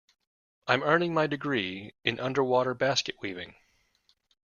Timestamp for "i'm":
0.65-0.81